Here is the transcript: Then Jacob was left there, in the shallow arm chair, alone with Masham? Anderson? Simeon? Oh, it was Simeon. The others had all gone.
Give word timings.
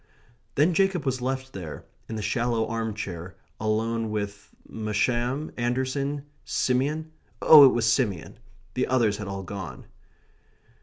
Then 0.55 0.73
Jacob 0.73 1.05
was 1.05 1.21
left 1.21 1.53
there, 1.53 1.85
in 2.09 2.15
the 2.15 2.23
shallow 2.23 2.65
arm 2.65 2.95
chair, 2.95 3.35
alone 3.59 4.09
with 4.09 4.49
Masham? 4.67 5.51
Anderson? 5.57 6.25
Simeon? 6.43 7.11
Oh, 7.39 7.65
it 7.67 7.73
was 7.75 7.85
Simeon. 7.85 8.39
The 8.73 8.87
others 8.87 9.17
had 9.17 9.27
all 9.27 9.43
gone. 9.43 9.85